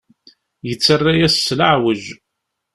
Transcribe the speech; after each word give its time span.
Yettarra-yas 0.67 1.35
s 1.45 1.47
leɛweǧ. 1.59 2.03